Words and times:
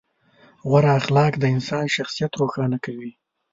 غوره 0.69 0.91
اخلاق 0.99 1.33
د 1.39 1.43
انسان 1.55 1.85
شخصیت 1.95 2.31
روښانه 2.41 2.77
کوي. 2.85 3.11